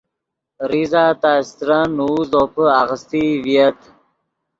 زیزہ 0.69 1.03
تا 1.21 1.31
استرن 1.41 1.85
نوؤ 1.97 2.17
زوپے 2.31 2.65
آغیستئی 2.81 3.29
ڤییت 3.43 3.79